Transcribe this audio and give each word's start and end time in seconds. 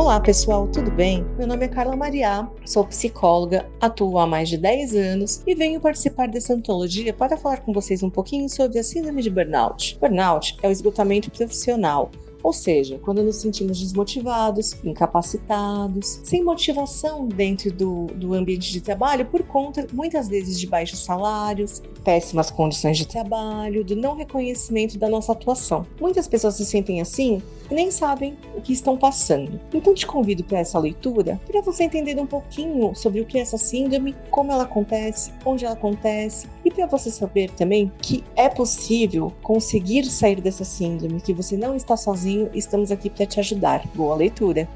Olá 0.00 0.18
pessoal, 0.18 0.66
tudo 0.66 0.90
bem? 0.90 1.26
Meu 1.36 1.46
nome 1.46 1.66
é 1.66 1.68
Carla 1.68 1.94
Maria, 1.94 2.48
sou 2.64 2.86
psicóloga, 2.86 3.68
atuo 3.78 4.18
há 4.18 4.26
mais 4.26 4.48
de 4.48 4.56
10 4.56 4.94
anos 4.94 5.42
e 5.46 5.54
venho 5.54 5.78
participar 5.78 6.26
dessa 6.26 6.54
antologia 6.54 7.12
para 7.12 7.36
falar 7.36 7.60
com 7.60 7.70
vocês 7.70 8.02
um 8.02 8.08
pouquinho 8.08 8.48
sobre 8.48 8.78
a 8.78 8.82
síndrome 8.82 9.20
de 9.20 9.28
burnout. 9.28 9.98
Burnout 10.00 10.56
é 10.62 10.68
o 10.68 10.70
esgotamento 10.70 11.30
profissional, 11.30 12.10
ou 12.42 12.52
seja, 12.52 12.98
quando 12.98 13.22
nos 13.22 13.36
sentimos 13.36 13.80
desmotivados, 13.80 14.76
incapacitados, 14.84 16.20
sem 16.24 16.42
motivação 16.42 17.26
dentro 17.26 17.72
do, 17.72 18.06
do 18.14 18.34
ambiente 18.34 18.72
de 18.72 18.80
trabalho 18.80 19.26
por 19.26 19.42
conta, 19.42 19.86
muitas 19.92 20.28
vezes, 20.28 20.58
de 20.58 20.66
baixos 20.66 21.00
salários, 21.00 21.82
péssimas 22.04 22.50
condições 22.50 22.96
de 22.96 23.06
trabalho, 23.06 23.84
do 23.84 23.94
não 23.94 24.16
reconhecimento 24.16 24.98
da 24.98 25.08
nossa 25.08 25.32
atuação. 25.32 25.86
Muitas 26.00 26.26
pessoas 26.26 26.54
se 26.54 26.64
sentem 26.64 27.00
assim 27.00 27.42
e 27.70 27.74
nem 27.74 27.90
sabem 27.90 28.36
o 28.56 28.60
que 28.60 28.72
estão 28.72 28.96
passando. 28.96 29.60
Então 29.72 29.94
te 29.94 30.06
convido 30.06 30.42
para 30.42 30.58
essa 30.58 30.78
leitura 30.78 31.40
para 31.46 31.60
você 31.60 31.84
entender 31.84 32.18
um 32.18 32.26
pouquinho 32.26 32.94
sobre 32.94 33.20
o 33.20 33.26
que 33.26 33.38
é 33.38 33.42
essa 33.42 33.58
síndrome, 33.58 34.14
como 34.30 34.50
ela 34.50 34.64
acontece, 34.64 35.32
onde 35.44 35.64
ela 35.64 35.74
acontece 35.74 36.48
e 36.64 36.70
para 36.70 36.86
você 36.86 37.10
saber 37.10 37.50
também 37.50 37.90
que 38.00 38.22
é 38.36 38.48
possível 38.48 39.32
conseguir 39.42 40.04
sair 40.04 40.40
dessa 40.40 40.64
síndrome, 40.64 41.20
que 41.20 41.32
você 41.32 41.56
não 41.56 41.74
está 41.74 41.96
sozinho, 41.96 42.29
estamos 42.54 42.90
aqui 42.90 43.10
para 43.10 43.26
te 43.26 43.40
ajudar. 43.40 43.82
Boa 43.94 44.16
leitura! 44.16 44.68